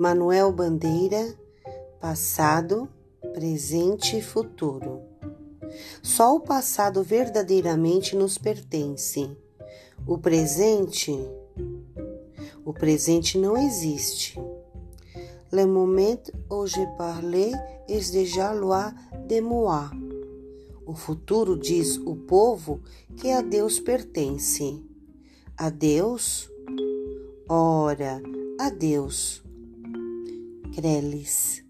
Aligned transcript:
Manuel 0.00 0.50
Bandeira, 0.50 1.38
passado, 2.00 2.88
presente 3.34 4.16
e 4.16 4.22
futuro. 4.22 5.02
Só 6.02 6.34
o 6.34 6.40
passado 6.40 7.02
verdadeiramente 7.02 8.16
nos 8.16 8.38
pertence. 8.38 9.30
O 10.06 10.16
presente, 10.16 11.12
o 12.64 12.72
presente 12.72 13.36
não 13.36 13.58
existe. 13.58 14.40
Le 15.52 15.66
moment 15.66 16.22
où 16.48 16.66
je 16.66 16.80
parle 16.96 17.52
est 17.86 18.10
déjà 18.10 18.54
loi 18.54 18.94
de 19.28 19.42
moi. 19.42 19.90
O 20.86 20.94
futuro 20.94 21.58
diz 21.58 21.98
o 21.98 22.16
povo 22.16 22.80
que 23.18 23.30
a 23.32 23.42
Deus 23.42 23.78
pertence. 23.78 24.82
A 25.58 25.68
Deus? 25.68 26.50
Ora, 27.46 28.22
a 28.58 28.70
Deus. 28.70 29.42
Creles. 30.74 31.62